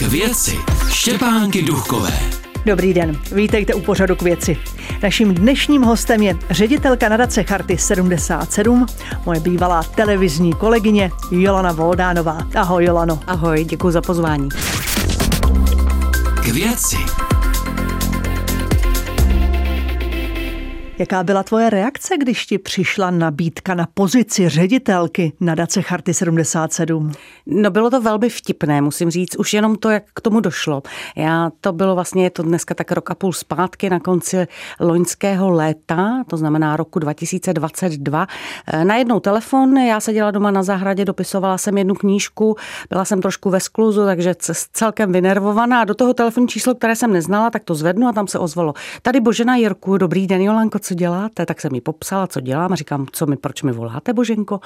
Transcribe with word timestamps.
K 0.00 0.02
věci 0.02 0.58
Štěpánky 0.88 1.62
Duchové. 1.62 2.12
Dobrý 2.66 2.94
den, 2.94 3.18
vítejte 3.32 3.74
u 3.74 3.80
pořadu 3.80 4.16
k 4.16 4.22
věci. 4.22 4.56
Naším 5.02 5.34
dnešním 5.34 5.82
hostem 5.82 6.22
je 6.22 6.38
ředitelka 6.50 7.08
nadace 7.08 7.42
Charty 7.42 7.78
77, 7.78 8.86
moje 9.26 9.40
bývalá 9.40 9.82
televizní 9.82 10.52
kolegyně 10.52 11.10
Jolana 11.30 11.72
Voldánová. 11.72 12.38
Ahoj 12.54 12.84
Jolano. 12.84 13.20
Ahoj, 13.26 13.64
děkuji 13.64 13.90
za 13.90 14.00
pozvání. 14.00 14.48
K 16.42 16.46
věci 16.46 16.96
Jaká 21.00 21.22
byla 21.22 21.42
tvoje 21.42 21.70
reakce, 21.70 22.18
když 22.18 22.46
ti 22.46 22.58
přišla 22.58 23.10
nabídka 23.10 23.74
na 23.74 23.88
pozici 23.94 24.48
ředitelky 24.48 25.32
nadace 25.40 25.82
Charty 25.82 26.14
77? 26.14 27.12
No 27.46 27.70
bylo 27.70 27.90
to 27.90 28.00
velmi 28.00 28.28
vtipné, 28.28 28.80
musím 28.80 29.10
říct, 29.10 29.36
už 29.36 29.54
jenom 29.54 29.76
to, 29.76 29.90
jak 29.90 30.02
k 30.14 30.20
tomu 30.20 30.40
došlo. 30.40 30.82
Já 31.16 31.50
to 31.60 31.72
bylo 31.72 31.94
vlastně, 31.94 32.24
je 32.24 32.30
to 32.30 32.42
dneska 32.42 32.74
tak 32.74 32.92
rok 32.92 33.10
a 33.10 33.14
půl 33.14 33.32
zpátky 33.32 33.90
na 33.90 34.00
konci 34.00 34.46
loňského 34.80 35.50
léta, 35.50 36.24
to 36.26 36.36
znamená 36.36 36.76
roku 36.76 36.98
2022. 36.98 38.26
Najednou 38.84 39.20
telefon, 39.20 39.76
já 39.76 40.00
seděla 40.00 40.30
doma 40.30 40.50
na 40.50 40.62
zahradě, 40.62 41.04
dopisovala 41.04 41.58
jsem 41.58 41.78
jednu 41.78 41.94
knížku, 41.94 42.56
byla 42.90 43.04
jsem 43.04 43.22
trošku 43.22 43.50
ve 43.50 43.60
skluzu, 43.60 44.04
takže 44.04 44.34
celkem 44.72 45.12
vynervovaná. 45.12 45.84
Do 45.84 45.94
toho 45.94 46.14
telefonní 46.14 46.48
číslo, 46.48 46.74
které 46.74 46.96
jsem 46.96 47.12
neznala, 47.12 47.50
tak 47.50 47.64
to 47.64 47.74
zvednu 47.74 48.08
a 48.08 48.12
tam 48.12 48.26
se 48.26 48.38
ozvalo. 48.38 48.74
Tady 49.02 49.20
Božena 49.20 49.56
Jirku, 49.56 49.96
dobrý 49.96 50.26
den, 50.26 50.40
Jolanko, 50.40 50.78
co 50.90 50.94
děláte? 50.94 51.46
Tak 51.46 51.60
jsem 51.60 51.72
mi 51.72 51.80
popsala, 51.80 52.26
co 52.26 52.40
dělám 52.40 52.72
a 52.72 52.76
říkám, 52.76 53.06
co 53.12 53.26
mi, 53.26 53.36
proč 53.36 53.62
mi 53.62 53.72
voláte, 53.72 54.12
Boženko? 54.12 54.60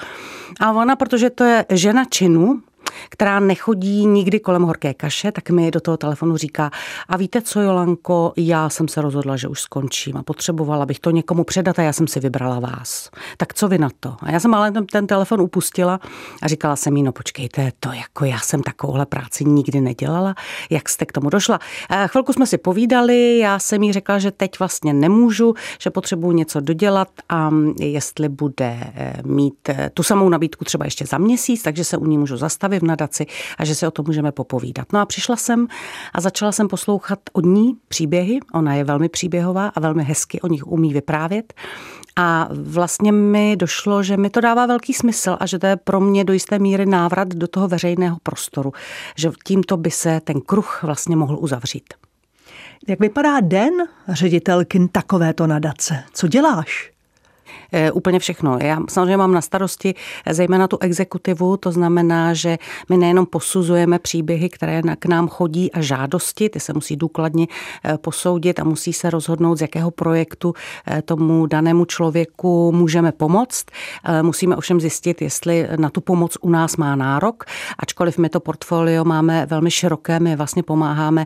A 0.59 0.71
ona, 0.71 0.95
protože 0.95 1.29
to 1.29 1.43
je 1.43 1.65
žena 1.69 2.05
činu, 2.05 2.61
která 3.09 3.39
nechodí 3.39 4.05
nikdy 4.05 4.39
kolem 4.39 4.63
horké 4.63 4.93
kaše, 4.93 5.31
tak 5.31 5.49
mi 5.49 5.71
do 5.71 5.81
toho 5.81 5.97
telefonu 5.97 6.37
říká, 6.37 6.71
a 7.07 7.17
víte 7.17 7.41
co, 7.41 7.61
Jolanko, 7.61 8.33
já 8.37 8.69
jsem 8.69 8.87
se 8.87 9.01
rozhodla, 9.01 9.37
že 9.37 9.47
už 9.47 9.61
skončím 9.61 10.17
a 10.17 10.23
potřebovala 10.23 10.85
bych 10.85 10.99
to 10.99 11.11
někomu 11.11 11.43
předat 11.43 11.79
a 11.79 11.81
já 11.81 11.93
jsem 11.93 12.07
si 12.07 12.19
vybrala 12.19 12.59
vás. 12.59 13.09
Tak 13.37 13.53
co 13.53 13.67
vy 13.67 13.77
na 13.77 13.89
to? 13.99 14.15
A 14.19 14.31
já 14.31 14.39
jsem 14.39 14.53
ale 14.53 14.71
ten, 14.91 15.07
telefon 15.07 15.41
upustila 15.41 15.99
a 16.41 16.47
říkala 16.47 16.75
jsem 16.75 16.97
jí, 16.97 17.03
no 17.03 17.11
počkejte, 17.11 17.71
to 17.79 17.91
jako 17.91 18.25
já 18.25 18.39
jsem 18.39 18.63
takovouhle 18.63 19.05
práci 19.05 19.45
nikdy 19.45 19.81
nedělala, 19.81 20.35
jak 20.69 20.89
jste 20.89 21.05
k 21.05 21.11
tomu 21.11 21.29
došla. 21.29 21.59
Chvilku 22.07 22.33
jsme 22.33 22.47
si 22.47 22.57
povídali, 22.57 23.37
já 23.37 23.59
jsem 23.59 23.83
jí 23.83 23.93
řekla, 23.93 24.19
že 24.19 24.31
teď 24.31 24.59
vlastně 24.59 24.93
nemůžu, 24.93 25.53
že 25.79 25.89
potřebuji 25.89 26.31
něco 26.31 26.59
dodělat 26.59 27.09
a 27.29 27.51
jestli 27.79 28.29
bude 28.29 28.77
eh, 28.95 29.13
mít 29.25 29.69
eh, 29.69 29.89
tu 29.93 30.03
samou 30.03 30.29
nabídku 30.29 30.65
třeba 30.65 30.85
ještě 30.85 31.05
za 31.05 31.17
měsíc, 31.17 31.63
takže 31.63 31.83
se 31.83 31.97
u 31.97 32.05
ní 32.05 32.17
můžu 32.17 32.37
zastavit 32.37 32.83
nadaci 32.85 33.25
a 33.57 33.65
že 33.65 33.75
si 33.75 33.87
o 33.87 33.91
tom 33.91 34.05
můžeme 34.05 34.31
popovídat. 34.31 34.93
No 34.93 34.99
a 34.99 35.05
přišla 35.05 35.35
jsem 35.35 35.67
a 36.13 36.21
začala 36.21 36.51
jsem 36.51 36.67
poslouchat 36.67 37.19
od 37.33 37.45
ní 37.45 37.77
příběhy. 37.87 38.39
Ona 38.53 38.73
je 38.73 38.83
velmi 38.83 39.09
příběhová 39.09 39.67
a 39.67 39.79
velmi 39.79 40.03
hezky 40.03 40.41
o 40.41 40.47
nich 40.47 40.67
umí 40.67 40.93
vyprávět. 40.93 41.53
A 42.15 42.49
vlastně 42.51 43.11
mi 43.11 43.55
došlo, 43.55 44.03
že 44.03 44.17
mi 44.17 44.29
to 44.29 44.41
dává 44.41 44.65
velký 44.65 44.93
smysl 44.93 45.37
a 45.39 45.45
že 45.45 45.59
to 45.59 45.67
je 45.67 45.75
pro 45.75 45.99
mě 45.99 46.23
do 46.23 46.33
jisté 46.33 46.59
míry 46.59 46.85
návrat 46.85 47.27
do 47.27 47.47
toho 47.47 47.67
veřejného 47.67 48.17
prostoru. 48.23 48.73
Že 49.15 49.31
tímto 49.45 49.77
by 49.77 49.91
se 49.91 50.21
ten 50.23 50.41
kruh 50.41 50.79
vlastně 50.83 51.15
mohl 51.15 51.37
uzavřít. 51.39 51.93
Jak 52.87 52.99
vypadá 52.99 53.39
den 53.39 53.73
ředitelky 54.07 54.87
takovéto 54.91 55.47
nadace? 55.47 56.03
Co 56.13 56.27
děláš? 56.27 56.94
Eh, 57.71 57.91
úplně 57.91 58.19
všechno. 58.19 58.57
Já 58.61 58.79
samozřejmě 58.89 59.17
mám 59.17 59.31
na 59.31 59.41
starosti 59.41 59.95
zejména 60.29 60.67
tu 60.67 60.77
exekutivu, 60.81 61.57
to 61.57 61.71
znamená, 61.71 62.33
že 62.33 62.57
my 62.89 62.97
nejenom 62.97 63.25
posuzujeme 63.25 63.99
příběhy, 63.99 64.49
které 64.49 64.81
k 64.99 65.05
nám 65.05 65.27
chodí 65.27 65.71
a 65.71 65.81
žádosti, 65.81 66.49
ty 66.49 66.59
se 66.59 66.73
musí 66.73 66.95
důkladně 66.95 67.47
eh, 67.83 67.97
posoudit 67.97 68.59
a 68.59 68.63
musí 68.63 68.93
se 68.93 69.09
rozhodnout, 69.09 69.57
z 69.57 69.61
jakého 69.61 69.91
projektu 69.91 70.53
eh, 70.87 71.01
tomu 71.01 71.45
danému 71.45 71.85
člověku 71.85 72.71
můžeme 72.71 73.11
pomoct. 73.11 73.65
Musíme 74.21 74.55
ovšem 74.55 74.81
zjistit, 74.81 75.21
jestli 75.21 75.67
na 75.75 75.89
tu 75.89 76.01
pomoc 76.01 76.37
u 76.41 76.49
nás 76.49 76.77
má 76.77 76.95
nárok, 76.95 77.43
ačkoliv 77.79 78.17
my 78.17 78.29
to 78.29 78.39
portfolio 78.39 79.03
máme 79.05 79.45
velmi 79.45 79.71
široké, 79.71 80.19
my 80.19 80.35
vlastně 80.35 80.63
pomáháme 80.63 81.25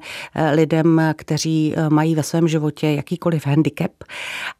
lidem, 0.51 1.01
kteří 1.15 1.75
mají 1.89 2.15
ve 2.15 2.23
svém 2.23 2.47
životě 2.47 2.87
jakýkoliv 2.87 3.47
handicap. 3.47 3.91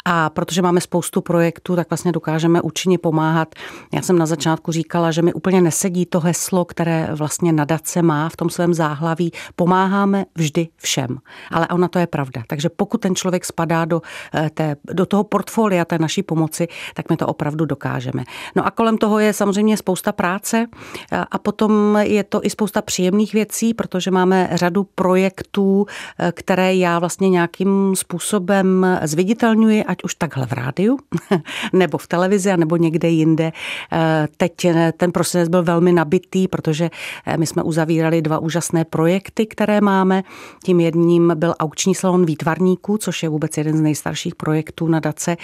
A 0.06 0.30
protože 0.30 0.62
máme 0.62 0.82
spoustu 0.82 1.22
projektů, 1.22 1.59
tak 1.64 1.90
vlastně 1.90 2.12
dokážeme 2.12 2.62
účinně 2.62 2.98
pomáhat. 2.98 3.56
Já 3.94 4.02
jsem 4.02 4.18
na 4.18 4.26
začátku 4.26 4.72
říkala, 4.72 5.12
že 5.12 5.22
mi 5.22 5.34
úplně 5.34 5.62
nesedí 5.62 6.06
to 6.06 6.20
heslo, 6.20 6.66
které 6.66 7.10
vlastně 7.12 7.54
nadace 7.54 8.02
má 8.02 8.30
v 8.30 8.36
tom 8.36 8.50
svém 8.50 8.74
záhlaví. 8.74 9.32
Pomáháme 9.56 10.26
vždy 10.36 10.68
všem. 10.78 11.18
Ale 11.52 11.68
ona 11.68 11.88
to 11.88 12.00
je 12.00 12.08
pravda. 12.08 12.44
Takže 12.48 12.70
pokud 12.70 12.98
ten 13.02 13.16
člověk 13.16 13.46
spadá 13.46 13.86
do, 13.86 14.02
eh, 14.34 14.50
té, 14.54 14.76
do 14.94 15.06
toho 15.06 15.24
portfolia 15.24 15.86
té 15.86 16.00
naší 16.00 16.24
pomoci, 16.24 16.68
tak 16.94 17.10
my 17.10 17.18
to 17.18 17.28
opravdu 17.28 17.66
dokážeme. 17.66 18.24
No 18.56 18.66
a 18.66 18.72
kolem 18.72 18.98
toho 18.98 19.20
je 19.20 19.34
samozřejmě 19.34 19.78
spousta 19.78 20.12
práce 20.12 20.68
eh, 21.12 21.26
a 21.32 21.38
potom 21.38 21.98
je 22.02 22.24
to 22.24 22.46
i 22.46 22.50
spousta 22.50 22.82
příjemných 22.82 23.34
věcí, 23.34 23.74
protože 23.74 24.12
máme 24.12 24.50
řadu 24.54 24.84
projektů, 24.96 25.86
eh, 26.20 26.32
které 26.32 26.76
já 26.76 27.00
vlastně 27.00 27.30
nějakým 27.30 27.96
způsobem 27.96 29.00
zviditelňuji, 29.04 29.84
ať 29.84 30.04
už 30.04 30.16
takhle 30.16 30.46
v 30.46 30.52
rádiu, 30.52 30.98
nebo 31.74 31.98
v 31.98 32.08
televizi, 32.08 32.58
nebo 32.58 32.78
někde 32.78 33.10
jinde. 33.10 33.52
Eh, 33.92 34.28
teď 34.38 34.66
eh, 34.66 34.94
ten 34.98 35.12
prosinec 35.12 35.50
byl 35.50 35.64
velmi 35.64 35.92
nabitý, 35.92 36.48
protože 36.48 36.90
eh, 37.26 37.38
my 37.38 37.48
jsme 37.48 37.64
uzavírali 37.64 38.22
dva 38.22 38.40
úžasné 38.40 38.86
projekty, 38.86 39.46
které 39.46 39.82
máme. 39.82 40.24
Tím 40.64 40.80
jedním 40.80 41.32
byl 41.36 41.54
aukční 41.60 41.96
salon 41.96 42.26
výtvarníků, 42.26 42.98
což 42.98 43.24
je 43.24 43.30
vůbec 43.30 43.58
jeden 43.58 43.78
z 43.78 43.82
nejstarších 43.82 44.36
projektů 44.36 44.88
na 44.88 45.00
Dace, 45.00 45.38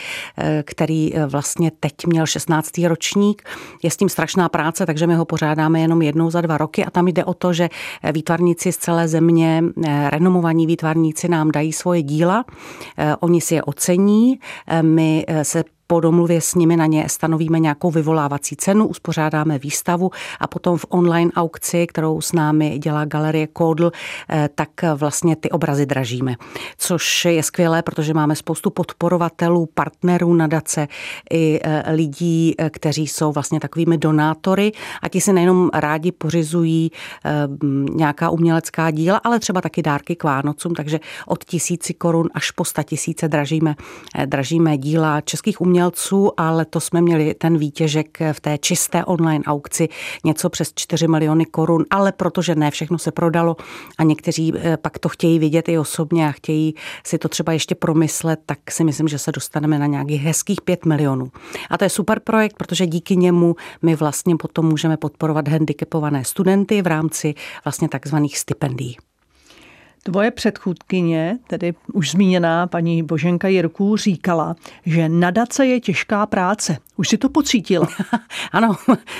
který 0.63 1.11
vlastně 1.27 1.71
teď 1.79 1.93
měl 2.05 2.25
16. 2.25 2.77
ročník. 2.77 3.41
Je 3.83 3.91
s 3.91 3.97
tím 3.97 4.09
strašná 4.09 4.49
práce, 4.49 4.85
takže 4.85 5.07
my 5.07 5.15
ho 5.15 5.25
pořádáme 5.25 5.81
jenom 5.81 6.01
jednou 6.01 6.29
za 6.29 6.41
dva 6.41 6.57
roky 6.57 6.85
a 6.85 6.89
tam 6.89 7.07
jde 7.07 7.25
o 7.25 7.33
to, 7.33 7.53
že 7.53 7.69
výtvarníci 8.11 8.71
z 8.71 8.77
celé 8.77 9.07
země, 9.07 9.63
renomovaní 10.09 10.67
výtvarníci 10.67 11.27
nám 11.27 11.51
dají 11.51 11.73
svoje 11.73 12.01
díla, 12.01 12.45
oni 13.19 13.41
si 13.41 13.55
je 13.55 13.63
ocení, 13.63 14.39
my 14.81 15.25
se 15.43 15.63
po 15.95 15.99
domluvě 15.99 16.41
s 16.41 16.55
nimi 16.55 16.77
na 16.77 16.85
ně 16.85 17.09
stanovíme 17.09 17.59
nějakou 17.59 17.91
vyvolávací 17.91 18.55
cenu, 18.55 18.87
uspořádáme 18.87 19.59
výstavu 19.59 20.11
a 20.39 20.47
potom 20.47 20.77
v 20.77 20.85
online 20.89 21.31
aukci, 21.35 21.87
kterou 21.87 22.21
s 22.21 22.33
námi 22.33 22.79
dělá 22.79 23.05
galerie 23.05 23.47
Kodl, 23.47 23.91
eh, 24.29 24.49
tak 24.55 24.69
vlastně 24.95 25.35
ty 25.35 25.49
obrazy 25.49 25.85
dražíme. 25.85 26.35
Což 26.77 27.25
je 27.25 27.43
skvělé, 27.43 27.81
protože 27.81 28.13
máme 28.13 28.35
spoustu 28.35 28.69
podporovatelů, 28.69 29.69
partnerů 29.73 30.33
nadace 30.33 30.87
i 31.31 31.59
eh, 31.63 31.83
lidí, 31.91 32.55
eh, 32.57 32.69
kteří 32.69 33.07
jsou 33.07 33.31
vlastně 33.31 33.59
takovými 33.59 33.97
donátory 33.97 34.71
a 35.01 35.09
ti 35.09 35.21
si 35.21 35.33
nejenom 35.33 35.69
rádi 35.73 36.11
pořizují 36.11 36.91
nějaká 37.91 38.29
umělecká 38.29 38.91
díla, 38.91 39.17
ale 39.23 39.39
třeba 39.39 39.61
taky 39.61 39.81
dárky 39.81 40.15
k 40.15 40.23
Vánocům, 40.23 40.75
takže 40.75 40.99
od 41.27 41.43
tisíci 41.43 41.93
korun 41.93 42.29
až 42.33 42.51
po 42.51 42.65
sta 42.65 42.83
tisíce 42.83 43.27
dražíme, 43.27 43.75
dražíme 44.25 44.77
díla 44.77 45.21
českých 45.21 45.61
umělců 45.61 45.74
umělců 45.75 46.31
a 46.37 46.51
letos 46.51 46.85
jsme 46.85 47.01
měli 47.01 47.33
ten 47.33 47.57
výtěžek 47.57 48.17
v 48.33 48.39
té 48.39 48.57
čisté 48.57 49.05
online 49.05 49.43
aukci 49.43 49.89
něco 50.23 50.49
přes 50.49 50.71
4 50.75 51.07
miliony 51.07 51.45
korun, 51.45 51.85
ale 51.89 52.11
protože 52.11 52.55
ne 52.55 52.71
všechno 52.71 52.97
se 52.97 53.11
prodalo 53.11 53.55
a 53.97 54.03
někteří 54.03 54.53
eh, 54.55 54.77
pak 54.77 54.99
to 54.99 55.09
chtějí 55.09 55.39
vidět 55.39 55.69
i 55.69 55.77
osobně 55.77 56.27
a 56.27 56.31
chtějí 56.31 56.75
si 57.03 57.17
to 57.17 57.29
třeba 57.29 57.53
ještě 57.53 57.75
promyslet, 57.75 58.39
tak 58.45 58.71
si 58.71 58.83
myslím, 58.83 59.07
že 59.07 59.19
se 59.19 59.31
dostaneme 59.31 59.79
na 59.79 59.85
nějakých 59.85 60.21
hezkých 60.21 60.61
5 60.61 60.85
milionů. 60.85 61.31
A 61.69 61.77
to 61.77 61.83
je 61.83 61.89
super 61.89 62.19
projekt, 62.19 62.57
protože 62.57 62.87
díky 62.87 63.15
němu 63.15 63.55
my 63.81 63.95
vlastně 63.95 64.35
potom 64.35 64.65
můžeme 64.65 64.97
podporovat 64.97 65.47
handicapované 65.47 66.25
studenty 66.25 66.81
v 66.81 66.87
rámci 66.87 67.33
vlastně 67.65 67.89
takzvaných 67.89 68.37
stipendií. 68.37 68.97
Tvoje 70.07 70.31
předchůdkyně, 70.31 71.37
tedy 71.47 71.73
už 71.93 72.11
zmíněná 72.11 72.67
paní 72.67 73.03
Boženka 73.03 73.47
Jirků, 73.47 73.97
říkala, 73.97 74.55
že 74.85 75.09
nadace 75.09 75.65
je 75.65 75.79
těžká 75.79 76.25
práce. 76.25 76.77
Už 76.97 77.09
si 77.09 77.17
to 77.17 77.29
pocítila? 77.29 77.87
ano, 78.51 78.75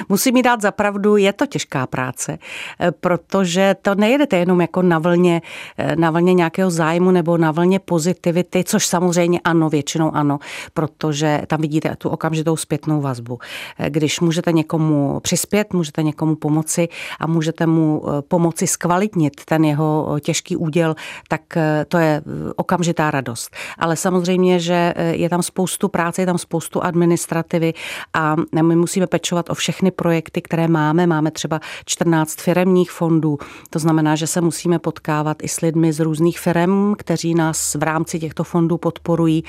musím 0.09 0.33
mi 0.33 0.43
dát 0.43 0.61
zapravdu, 0.61 1.17
je 1.17 1.33
to 1.33 1.45
těžká 1.45 1.87
práce, 1.87 2.37
eh, 2.79 2.91
protože 2.91 3.75
to 3.81 3.95
nejedete 3.95 4.37
jenom 4.37 4.61
jako 4.61 4.81
na 4.81 4.99
vlně, 4.99 5.41
eh, 5.77 5.95
na 5.95 6.11
vlně 6.11 6.33
nějakého 6.33 6.71
zájmu 6.71 7.11
nebo 7.11 7.37
na 7.37 7.51
vlně 7.51 7.79
pozitivity, 7.79 8.63
což 8.63 8.87
samozřejmě 8.87 9.39
ano, 9.43 9.69
většinou 9.69 10.15
ano, 10.15 10.39
protože 10.73 11.41
tam 11.47 11.61
vidíte 11.61 11.95
tu 11.95 12.09
okamžitou 12.09 12.55
zpětnou 12.55 13.01
vazbu. 13.01 13.39
Eh, 13.79 13.89
když 13.89 14.19
můžete 14.19 14.51
někomu 14.51 15.19
přispět, 15.19 15.73
můžete 15.73 16.03
někomu 16.03 16.35
pomoci 16.35 16.87
a 17.19 17.27
můžete 17.27 17.65
mu 17.65 18.03
pomoci 18.27 18.67
zkvalitnit 18.67 19.45
ten 19.45 19.65
jeho 19.65 20.17
těžký 20.21 20.55
úděl, 20.55 20.74
úděl, 20.75 20.95
tak 21.27 21.41
to 21.87 21.97
je 21.97 22.21
okamžitá 22.55 23.11
radost. 23.11 23.55
Ale 23.79 23.95
samozřejmě, 23.95 24.59
že 24.59 24.93
je 25.11 25.29
tam 25.29 25.43
spoustu 25.43 25.89
práce, 25.89 26.21
je 26.21 26.25
tam 26.25 26.37
spoustu 26.37 26.83
administrativy 26.83 27.73
a 28.13 28.35
my 28.61 28.75
musíme 28.75 29.07
pečovat 29.07 29.49
o 29.49 29.53
všechny 29.53 29.91
projekty, 29.91 30.41
které 30.41 30.67
máme. 30.67 31.07
Máme 31.07 31.31
třeba 31.31 31.59
14 31.85 32.41
firemních 32.41 32.91
fondů, 32.91 33.37
to 33.69 33.79
znamená, 33.79 34.15
že 34.15 34.27
se 34.27 34.41
musíme 34.41 34.79
potkávat 34.79 35.37
i 35.43 35.47
s 35.47 35.61
lidmi 35.61 35.93
z 35.93 35.99
různých 35.99 36.39
firm, 36.39 36.95
kteří 36.97 37.35
nás 37.35 37.75
v 37.75 37.83
rámci 37.83 38.19
těchto 38.19 38.43
fondů 38.43 38.77
podporují. 38.77 39.43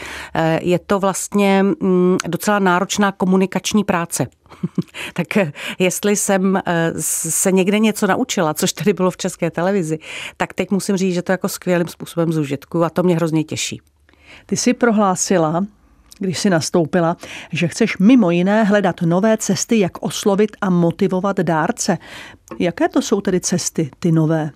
Je 0.61 0.79
to 0.79 0.99
vlastně 0.99 1.63
mm, 1.63 2.17
docela 2.27 2.59
náročná 2.59 3.13
komunikační 3.13 3.85
práce. 3.85 4.27
tak 5.15 5.27
jestli 5.79 6.17
jsem 6.17 6.63
se 7.01 7.53
někde 7.53 7.79
něco 7.79 8.07
naučila, 8.07 8.55
což 8.55 8.73
tady 8.73 8.93
bylo 8.93 9.11
v 9.11 9.17
české 9.17 9.51
televizi, 9.51 9.99
tak 10.37 10.55
teď 10.55 10.71
musím 10.71 10.97
říct, 10.97 11.15
že 11.15 11.23
to 11.23 11.33
jako 11.33 11.49
skvělým 11.49 11.89
způsobem 11.89 12.33
zužitku 12.33 12.85
a 12.85 12.91
to 12.91 13.03
mě 13.03 13.17
hrozně 13.17 13.45
těší. 13.45 13.81
Ty 14.47 14.57
jsi 14.57 14.75
prohlásila, 14.75 15.67
když 16.19 16.39
jsi 16.39 16.51
nastoupila, 16.51 17.17
že 17.53 17.69
chceš 17.69 17.99
mimo 17.99 18.31
jiné 18.31 18.65
hledat 18.65 19.03
nové 19.03 19.37
cesty, 19.37 19.79
jak 19.79 20.03
oslovit 20.03 20.57
a 20.61 20.71
motivovat 20.71 21.41
dárce. 21.41 21.99
Jaké 22.59 22.89
to 22.89 23.03
jsou 23.03 23.21
tedy 23.21 23.41
cesty, 23.41 23.91
ty 23.99 24.13
nové? 24.13 24.51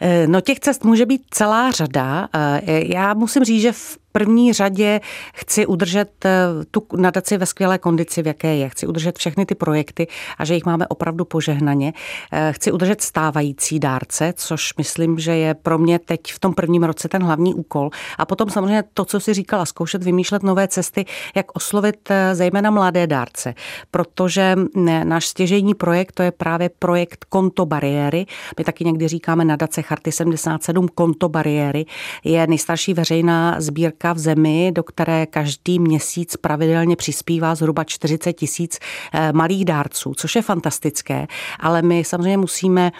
Eh, 0.00 0.26
no 0.26 0.40
těch 0.40 0.60
cest 0.60 0.84
může 0.84 1.06
být 1.06 1.22
celá 1.30 1.70
řada. 1.70 2.28
Eh, 2.34 2.94
já 2.94 3.14
musím 3.14 3.44
říct, 3.44 3.62
že 3.62 3.72
v 3.72 3.98
první 4.18 4.52
řadě 4.52 5.00
chci 5.34 5.66
udržet 5.66 6.24
eh, 6.24 6.30
tu 6.70 6.86
nadaci 6.96 7.36
ve 7.36 7.46
skvělé 7.46 7.78
kondici, 7.78 8.22
v 8.22 8.26
jaké 8.26 8.56
je. 8.56 8.68
Chci 8.68 8.86
udržet 8.86 9.18
všechny 9.18 9.46
ty 9.46 9.54
projekty 9.54 10.06
a 10.38 10.44
že 10.44 10.54
jich 10.54 10.66
máme 10.66 10.88
opravdu 10.88 11.24
požehnaně. 11.24 11.92
Eh, 12.32 12.52
chci 12.52 12.72
udržet 12.72 13.00
stávající 13.00 13.78
dárce, 13.80 14.32
což 14.36 14.76
myslím, 14.78 15.18
že 15.18 15.36
je 15.36 15.54
pro 15.54 15.78
mě 15.78 15.98
teď 15.98 16.20
v 16.32 16.38
tom 16.38 16.54
prvním 16.54 16.84
roce 16.84 17.08
ten 17.08 17.22
hlavní 17.22 17.54
úkol. 17.54 17.90
A 18.18 18.26
potom 18.26 18.50
samozřejmě 18.50 18.84
to, 18.94 19.04
co 19.04 19.20
si 19.20 19.34
říkala, 19.34 19.66
zkoušet 19.66 20.04
vymýšlet 20.04 20.42
nové 20.42 20.68
cesty, 20.68 21.04
jak 21.34 21.46
oslovit 21.56 22.10
eh, 22.10 22.34
zejména 22.34 22.70
mladé 22.70 23.06
dárce. 23.06 23.54
Protože 23.90 24.56
náš 25.04 25.26
stěžejní 25.26 25.74
projekt, 25.74 26.12
to 26.12 26.22
je 26.22 26.30
právě 26.32 26.70
projekt 26.78 27.24
konto 27.28 27.66
bariéry. 27.66 28.26
My 28.58 28.64
taky 28.64 28.84
někdy 28.84 29.08
říkáme 29.08 29.44
nadace 29.44 29.82
Charty 29.82 30.12
77 30.12 30.88
konto 30.94 31.28
bariéry. 31.28 31.86
Je 32.24 32.46
nejstarší 32.46 32.94
veřejná 32.94 33.60
sbírka 33.60 34.03
v 34.12 34.18
zemi, 34.18 34.72
do 34.74 34.82
které 34.82 35.26
každý 35.26 35.78
měsíc 35.78 36.36
pravidelně 36.36 36.96
přispívá 36.96 37.54
zhruba 37.54 37.84
40 37.84 38.32
tisíc 38.32 38.78
eh, 39.12 39.32
malých 39.32 39.64
dárců, 39.64 40.14
což 40.16 40.34
je 40.34 40.42
fantastické, 40.42 41.26
ale 41.60 41.82
my 41.82 42.04
samozřejmě 42.04 42.36
musíme 42.36 42.92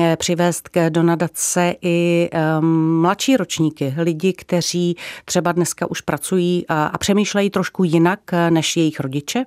eh, 0.00 0.16
přivést 0.16 0.68
k 0.68 0.90
donadace 0.90 1.74
i 1.82 2.28
ehm, 2.32 3.00
mladší 3.00 3.36
ročníky, 3.36 3.94
lidi, 3.98 4.32
kteří 4.32 4.96
třeba 5.24 5.52
dneska 5.52 5.90
už 5.90 6.00
pracují 6.00 6.64
a 6.68 6.98
přemýšlejí 6.98 7.50
trošku 7.50 7.84
jinak 7.84 8.20
eh, 8.32 8.50
než 8.50 8.76
jejich 8.76 9.00
rodiče, 9.00 9.44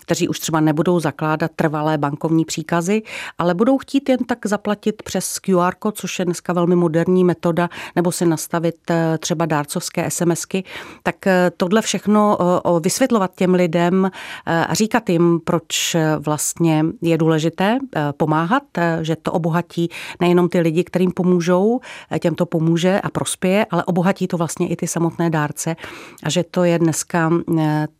kteří 0.00 0.28
už 0.28 0.38
třeba 0.38 0.60
nebudou 0.60 1.00
zakládat 1.00 1.50
trvalé 1.56 1.98
bankovní 1.98 2.44
příkazy, 2.44 3.02
ale 3.38 3.54
budou 3.54 3.78
chtít 3.78 4.08
jen 4.08 4.18
tak 4.18 4.46
zaplatit 4.46 5.02
přes 5.02 5.38
QR 5.38 5.74
což 5.92 6.18
je 6.18 6.24
dneska 6.24 6.52
velmi 6.52 6.76
moderní 6.76 7.24
metoda, 7.24 7.68
nebo 7.96 8.12
si 8.12 8.26
nastavit 8.26 8.74
třeba 9.18 9.46
dárcovské 9.46 10.10
SMSky 10.10 10.55
taky, 10.62 10.70
tak 11.02 11.26
eh, 11.26 11.50
tohle 11.56 11.82
všechno 11.82 12.38
eh, 12.40 12.80
vysvětlovat 12.80 13.34
těm 13.34 13.54
lidem 13.54 14.10
eh, 14.46 14.66
a 14.66 14.74
říkat 14.74 15.08
jim, 15.08 15.40
proč 15.44 15.96
vlastně 16.18 16.84
je 17.02 17.18
důležité 17.18 17.78
pomáhat, 18.16 18.62
že 19.02 19.16
to 19.16 19.32
obohatí 19.32 19.88
nejenom 20.20 20.48
ty 20.48 20.60
lidi, 20.60 20.84
kterým 20.84 21.10
pomůžou, 21.10 21.80
těm 22.20 22.34
to 22.34 22.46
pomůže 22.46 23.00
a 23.00 23.10
prospěje, 23.10 23.66
ale 23.70 23.84
obohatí 23.84 24.26
to 24.26 24.36
vlastně 24.36 24.68
i 24.68 24.76
ty 24.76 24.86
samotné 24.86 25.30
dárce 25.30 25.76
a 26.22 26.30
že 26.30 26.44
to 26.44 26.64
je 26.64 26.78
dneska 26.78 27.30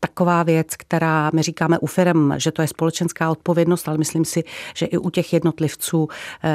taková 0.00 0.43
věc, 0.43 0.67
která 0.76 1.31
my 1.35 1.43
říkáme 1.43 1.79
u 1.79 1.87
firm, 1.87 2.32
že 2.37 2.52
to 2.52 2.62
je 2.62 2.69
společenská 2.69 3.31
odpovědnost, 3.31 3.88
ale 3.88 3.99
myslím 3.99 4.25
si, 4.25 4.44
že 4.75 4.87
i 4.87 4.99
u 4.99 5.11
těch 5.11 5.32
jednotlivců 5.32 6.09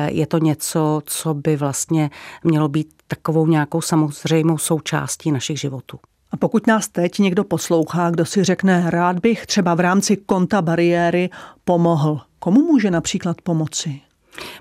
je 0.07 0.27
to 0.27 0.37
něco, 0.37 1.01
co 1.05 1.33
by 1.33 1.55
vlastně 1.55 2.09
mělo 2.43 2.67
být 2.67 2.87
takovou 3.07 3.47
nějakou 3.47 3.81
samozřejmou 3.81 4.57
součástí 4.57 5.31
našich 5.31 5.59
životů. 5.59 5.90
A 6.31 6.37
pokud 6.37 6.67
nás 6.67 6.87
teď 6.87 7.19
někdo 7.19 7.43
poslouchá, 7.43 8.09
kdo 8.09 8.25
si 8.25 8.43
řekne, 8.43 8.83
rád 8.89 9.19
bych 9.19 9.45
třeba 9.45 9.75
v 9.75 9.79
rámci 9.79 10.17
konta 10.17 10.61
bariéry 10.61 11.29
pomohl, 11.65 12.21
komu 12.39 12.61
může 12.61 12.91
například 12.91 13.41
pomoci? 13.41 14.01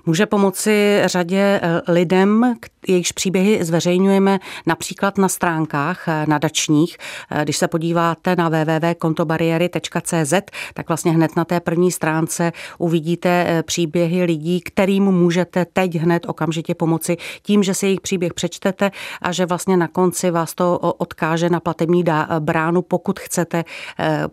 Může 0.05 0.25
pomoci 0.25 1.01
řadě 1.05 1.59
eh, 1.63 1.81
lidem, 1.87 2.55
jejichž 2.87 3.11
příběhy 3.11 3.63
zveřejňujeme 3.63 4.39
například 4.65 5.17
na 5.17 5.29
stránkách 5.29 6.07
eh, 6.07 6.25
nadačních. 6.27 6.97
Eh, 7.31 7.43
když 7.43 7.57
se 7.57 7.67
podíváte 7.67 8.35
na 8.35 8.49
www.kontobariéry.cz, 8.49 10.33
tak 10.73 10.87
vlastně 10.87 11.11
hned 11.11 11.35
na 11.35 11.45
té 11.45 11.59
první 11.59 11.91
stránce 11.91 12.51
uvidíte 12.77 13.63
příběhy 13.65 14.23
lidí, 14.23 14.61
kterým 14.61 15.03
můžete 15.03 15.65
teď 15.65 15.95
hned 15.95 16.25
okamžitě 16.29 16.75
pomoci 16.75 17.17
tím, 17.41 17.63
že 17.63 17.73
si 17.73 17.85
jejich 17.85 18.01
příběh 18.01 18.33
přečtete 18.33 18.91
a 19.21 19.31
že 19.31 19.45
vlastně 19.45 19.77
na 19.77 19.87
konci 19.87 20.31
vás 20.31 20.55
to 20.55 20.79
odkáže 20.79 21.49
na 21.49 21.59
platební 21.59 22.03
bránu, 22.39 22.81
pokud 22.81 23.19
chcete 23.19 23.63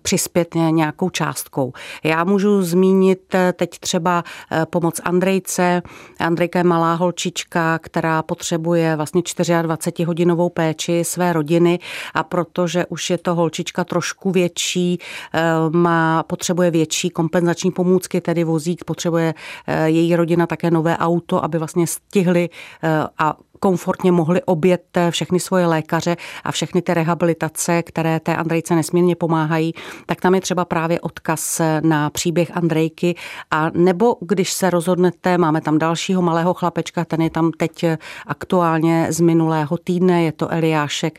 přispět 0.02 0.54
nějakou 0.54 1.10
částkou. 1.10 1.72
Já 2.04 2.24
můžu 2.24 2.62
zmínit 2.62 3.34
teď 3.52 3.78
třeba 3.78 4.24
pomoc 4.70 5.00
Andrej 5.04 5.27
Andrejce. 5.28 5.82
Andrejka 6.20 6.58
je 6.58 6.64
malá 6.64 6.94
holčička, 6.94 7.78
která 7.78 8.22
potřebuje 8.22 8.96
vlastně 8.96 9.20
24-hodinovou 9.20 10.48
péči 10.48 11.04
své 11.04 11.32
rodiny 11.32 11.78
a 12.14 12.22
protože 12.22 12.86
už 12.86 13.10
je 13.10 13.18
to 13.18 13.34
holčička 13.34 13.84
trošku 13.84 14.30
větší, 14.30 14.98
eh, 15.34 15.40
má, 15.70 16.22
potřebuje 16.22 16.70
větší 16.70 17.10
kompenzační 17.10 17.70
pomůcky, 17.70 18.20
tedy 18.20 18.44
vozík, 18.44 18.84
potřebuje 18.84 19.34
eh, 19.66 19.88
její 19.88 20.16
rodina 20.16 20.46
také 20.46 20.70
nové 20.70 20.96
auto, 20.96 21.44
aby 21.44 21.58
vlastně 21.58 21.86
stihli 21.86 22.48
eh, 22.82 22.88
a 23.18 23.36
komfortně 23.60 24.12
mohli 24.12 24.42
obět 24.42 24.98
všechny 25.10 25.40
svoje 25.40 25.66
lékaře 25.66 26.16
a 26.44 26.52
všechny 26.52 26.82
ty 26.82 26.94
rehabilitace, 26.94 27.82
které 27.82 28.20
té 28.20 28.36
Andrejce 28.36 28.74
nesmírně 28.74 29.16
pomáhají, 29.16 29.72
tak 30.06 30.20
tam 30.20 30.34
je 30.34 30.40
třeba 30.40 30.64
právě 30.64 31.00
odkaz 31.00 31.60
na 31.82 32.10
příběh 32.10 32.56
Andrejky. 32.56 33.14
A 33.50 33.70
nebo 33.74 34.16
když 34.20 34.52
se 34.52 34.70
rozhodnete, 34.70 35.38
máme 35.38 35.60
tam 35.60 35.78
dalšího 35.78 36.22
malého 36.22 36.54
chlapečka, 36.54 37.04
ten 37.04 37.22
je 37.22 37.30
tam 37.30 37.52
teď 37.56 37.84
aktuálně 38.26 39.06
z 39.10 39.20
minulého 39.20 39.78
týdne, 39.78 40.22
je 40.22 40.32
to 40.32 40.52
Eliášek, 40.52 41.18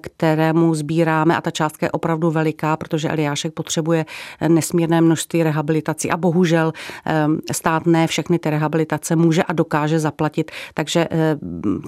kterému 0.00 0.74
sbíráme 0.74 1.36
a 1.36 1.40
ta 1.40 1.50
částka 1.50 1.86
je 1.86 1.90
opravdu 1.90 2.30
veliká, 2.30 2.76
protože 2.76 3.08
Eliášek 3.08 3.52
potřebuje 3.52 4.06
nesmírné 4.48 5.00
množství 5.00 5.42
rehabilitací. 5.42 6.10
A 6.10 6.16
bohužel 6.16 6.72
stát 7.52 7.86
ne 7.86 8.06
všechny 8.06 8.38
ty 8.38 8.50
rehabilitace 8.50 9.16
může 9.16 9.42
a 9.42 9.52
dokáže 9.52 9.98
zaplatit, 9.98 10.50
takže 10.74 11.08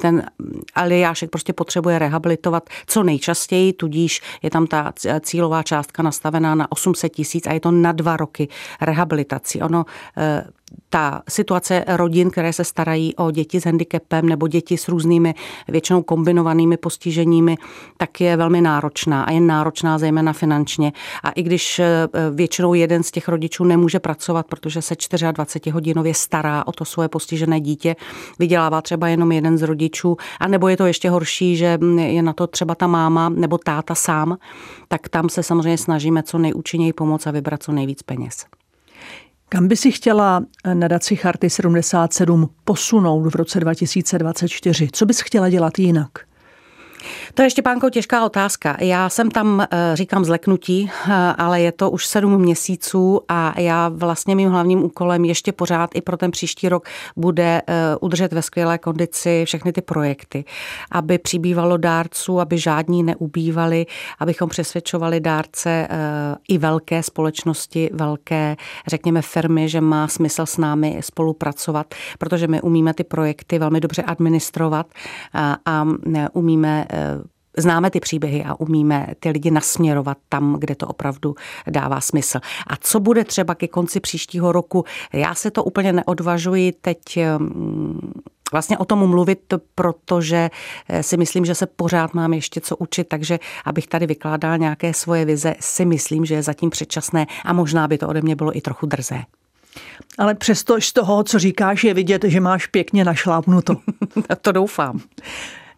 ten 0.00 0.26
aliášek 0.74 1.30
prostě 1.30 1.52
potřebuje 1.52 1.98
rehabilitovat 1.98 2.70
co 2.86 3.02
nejčastěji, 3.02 3.72
tudíž 3.72 4.20
je 4.42 4.50
tam 4.50 4.66
ta 4.66 4.92
cílová 5.20 5.62
částka 5.62 6.02
nastavená 6.02 6.54
na 6.54 6.72
800 6.72 7.12
tisíc 7.12 7.46
a 7.46 7.52
je 7.52 7.60
to 7.60 7.70
na 7.70 7.92
dva 7.92 8.16
roky 8.16 8.48
rehabilitací. 8.80 9.62
Ono 9.62 9.84
eh, 10.16 10.44
ta 10.90 11.22
situace 11.28 11.84
rodin, 11.88 12.30
které 12.30 12.52
se 12.52 12.64
starají 12.64 13.16
o 13.16 13.30
děti 13.30 13.60
s 13.60 13.64
handicapem 13.64 14.28
nebo 14.28 14.48
děti 14.48 14.76
s 14.76 14.88
různými 14.88 15.34
většinou 15.68 16.02
kombinovanými 16.02 16.76
postiženími, 16.76 17.56
tak 17.96 18.20
je 18.20 18.36
velmi 18.36 18.60
náročná 18.60 19.22
a 19.22 19.32
je 19.32 19.40
náročná 19.40 19.98
zejména 19.98 20.32
finančně. 20.32 20.92
A 21.22 21.30
i 21.30 21.42
když 21.42 21.78
eh, 21.78 22.08
většinou 22.34 22.74
jeden 22.74 23.02
z 23.02 23.10
těch 23.10 23.28
rodičů 23.28 23.64
nemůže 23.64 24.00
pracovat, 24.00 24.46
protože 24.46 24.82
se 24.82 24.94
24 25.32 25.70
hodinově 25.70 26.14
stará 26.14 26.66
o 26.66 26.72
to 26.72 26.84
svoje 26.84 27.08
postižené 27.08 27.60
dítě, 27.60 27.96
vydělává 28.38 28.82
třeba 28.82 29.08
jenom 29.08 29.32
jeden 29.32 29.58
z 29.58 29.62
rodičů, 29.62 30.16
a 30.40 30.48
nebo 30.48 30.68
je 30.68 30.76
to 30.76 30.86
ještě 30.86 31.10
horší, 31.10 31.56
že 31.56 31.78
je 31.96 32.22
na 32.22 32.32
to 32.32 32.46
třeba 32.46 32.74
ta 32.74 32.86
máma 32.86 33.28
nebo 33.28 33.58
táta 33.58 33.94
sám, 33.94 34.38
tak 34.88 35.08
tam 35.08 35.28
se 35.28 35.42
samozřejmě 35.42 35.78
snažíme 35.78 36.22
co 36.22 36.38
nejúčinněji 36.38 36.92
pomoct 36.92 37.26
a 37.26 37.30
vybrat 37.30 37.62
co 37.62 37.72
nejvíc 37.72 38.02
peněz. 38.02 38.59
Kam 39.52 39.68
by 39.68 39.76
si 39.76 39.92
chtěla 39.92 40.42
nadaci 40.74 41.16
Charty 41.16 41.50
77 41.50 42.50
posunout 42.64 43.30
v 43.30 43.34
roce 43.34 43.60
2024? 43.60 44.88
Co 44.92 45.06
bys 45.06 45.20
chtěla 45.20 45.48
dělat 45.48 45.78
jinak? 45.78 46.10
To 47.34 47.42
je 47.42 47.46
ještě, 47.46 47.62
pánko, 47.62 47.90
těžká 47.90 48.24
otázka. 48.24 48.76
Já 48.80 49.08
jsem 49.08 49.30
tam, 49.30 49.60
eh, 49.60 49.66
říkám 49.94 50.24
zleknutí, 50.24 50.90
eh, 50.90 51.12
ale 51.38 51.60
je 51.60 51.72
to 51.72 51.90
už 51.90 52.06
sedm 52.06 52.38
měsíců 52.38 53.20
a 53.28 53.60
já 53.60 53.88
vlastně 53.88 54.36
mým 54.36 54.50
hlavním 54.50 54.84
úkolem 54.84 55.24
ještě 55.24 55.52
pořád 55.52 55.90
i 55.94 56.00
pro 56.00 56.16
ten 56.16 56.30
příští 56.30 56.68
rok 56.68 56.88
bude 57.16 57.62
eh, 57.66 57.96
udržet 58.00 58.32
ve 58.32 58.42
skvělé 58.42 58.78
kondici 58.78 59.42
všechny 59.46 59.72
ty 59.72 59.82
projekty, 59.82 60.44
aby 60.90 61.18
přibývalo 61.18 61.76
dárců, 61.76 62.40
aby 62.40 62.58
žádní 62.58 63.02
neubývali, 63.02 63.86
abychom 64.18 64.48
přesvědčovali 64.48 65.20
dárce 65.20 65.88
i 66.48 66.58
velké 66.58 67.02
společnosti, 67.02 67.90
velké, 67.92 68.56
řekněme, 68.86 69.22
firmy, 69.22 69.68
že 69.68 69.80
má 69.80 70.08
smysl 70.08 70.46
s 70.46 70.56
námi 70.56 70.98
spolupracovat, 71.00 71.94
protože 72.18 72.46
my 72.46 72.60
umíme 72.60 72.94
ty 72.94 73.04
projekty 73.04 73.58
velmi 73.58 73.80
dobře 73.80 74.02
administrovat 74.02 74.86
a 75.66 75.86
umíme 76.32 76.86
známe 77.56 77.90
ty 77.90 78.00
příběhy 78.00 78.44
a 78.44 78.60
umíme 78.60 79.06
ty 79.20 79.30
lidi 79.30 79.50
nasměrovat 79.50 80.18
tam, 80.28 80.56
kde 80.58 80.74
to 80.74 80.86
opravdu 80.86 81.34
dává 81.70 82.00
smysl. 82.00 82.40
A 82.66 82.76
co 82.80 83.00
bude 83.00 83.24
třeba 83.24 83.54
ke 83.54 83.68
konci 83.68 84.00
příštího 84.00 84.52
roku? 84.52 84.84
Já 85.12 85.34
se 85.34 85.50
to 85.50 85.64
úplně 85.64 85.92
neodvažuji 85.92 86.72
teď 86.72 86.98
mm, 87.38 88.12
vlastně 88.52 88.78
o 88.78 88.84
tom 88.84 89.10
mluvit, 89.10 89.54
protože 89.74 90.50
eh, 90.88 91.02
si 91.02 91.16
myslím, 91.16 91.44
že 91.44 91.54
se 91.54 91.66
pořád 91.66 92.14
mám 92.14 92.32
ještě 92.32 92.60
co 92.60 92.76
učit, 92.76 93.08
takže 93.08 93.38
abych 93.64 93.86
tady 93.86 94.06
vykládala 94.06 94.56
nějaké 94.56 94.94
svoje 94.94 95.24
vize, 95.24 95.54
si 95.60 95.84
myslím, 95.84 96.24
že 96.24 96.34
je 96.34 96.42
zatím 96.42 96.70
předčasné 96.70 97.26
a 97.44 97.52
možná 97.52 97.88
by 97.88 97.98
to 97.98 98.08
ode 98.08 98.22
mě 98.22 98.36
bylo 98.36 98.56
i 98.56 98.60
trochu 98.60 98.86
drzé. 98.86 99.22
Ale 100.18 100.34
přesto 100.34 100.80
z 100.80 100.92
toho, 100.92 101.24
co 101.24 101.38
říkáš, 101.38 101.84
je 101.84 101.94
vidět, 101.94 102.24
že 102.24 102.40
máš 102.40 102.66
pěkně 102.66 103.04
našlápnuto. 103.04 103.76
to 104.40 104.52
doufám. 104.52 105.00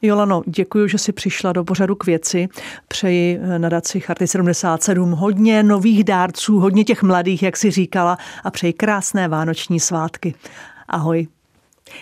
Jolano, 0.04 0.42
děkuji, 0.46 0.88
že 0.88 0.98
jsi 0.98 1.12
přišla 1.12 1.52
do 1.52 1.64
pořadu 1.64 1.94
k 1.94 2.06
věci. 2.06 2.48
Přeji 2.88 3.38
nadaci 3.58 4.00
Charty 4.00 4.26
77 4.26 5.10
hodně 5.12 5.62
nových 5.62 6.04
dárců, 6.04 6.60
hodně 6.60 6.84
těch 6.84 7.02
mladých, 7.02 7.42
jak 7.42 7.56
si 7.56 7.70
říkala, 7.70 8.18
a 8.44 8.50
přeji 8.50 8.72
krásné 8.72 9.28
vánoční 9.28 9.80
svátky. 9.80 10.34
Ahoj. 10.88 11.26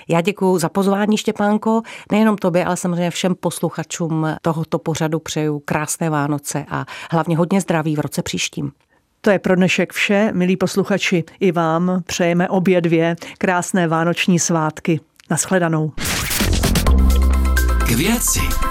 Já 0.08 0.20
děkuji 0.20 0.58
za 0.58 0.68
pozvání, 0.68 1.16
Štěpánko. 1.16 1.82
Nejenom 2.12 2.36
tobě, 2.36 2.64
ale 2.64 2.76
samozřejmě 2.76 3.10
všem 3.10 3.34
posluchačům 3.34 4.26
tohoto 4.42 4.78
pořadu 4.78 5.18
přeju 5.18 5.62
krásné 5.64 6.10
Vánoce 6.10 6.64
a 6.70 6.84
hlavně 7.10 7.36
hodně 7.36 7.60
zdraví 7.60 7.96
v 7.96 8.00
roce 8.00 8.22
příštím. 8.22 8.72
To 9.20 9.30
je 9.30 9.38
pro 9.38 9.56
dnešek 9.56 9.92
vše, 9.92 10.30
milí 10.34 10.56
posluchači. 10.56 11.24
I 11.40 11.52
vám 11.52 12.02
přejeme 12.06 12.48
obě 12.48 12.80
dvě 12.80 13.16
krásné 13.38 13.88
vánoční 13.88 14.38
svátky. 14.38 15.00
Naschledanou. 15.30 15.92
K 17.90 17.92
věci. 17.92 18.69